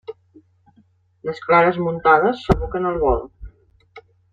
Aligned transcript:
Les 1.29 1.43
clares 1.45 1.79
muntades 1.85 2.43
s'aboquen 2.49 2.93
al 2.93 3.01
bol. 3.09 3.27